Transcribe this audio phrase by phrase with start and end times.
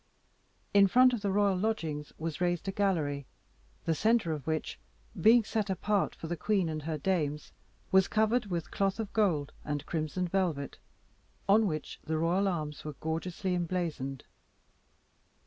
[0.73, 3.27] In front of the royal lodgings was raised a gallery,
[3.85, 4.79] the centre of which,
[5.21, 7.51] being set apart for the queen and her dames,
[7.91, 10.79] was covered with cloth of gold and crimson velvet,
[11.47, 14.23] on which the royal arms were gorgeously emblazoned.